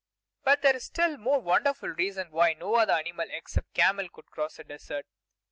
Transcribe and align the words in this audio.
But 0.43 0.63
there 0.63 0.75
is 0.75 0.81
a 0.81 0.85
still 0.87 1.17
more 1.17 1.37
wonderful 1.39 1.89
reason 1.89 2.31
why 2.31 2.53
no 2.53 2.73
other 2.73 2.93
animal, 2.93 3.27
except 3.29 3.69
a 3.69 3.73
camel, 3.81 4.09
could 4.09 4.31
cross 4.31 4.57
a 4.57 4.63
desert. 4.63 5.05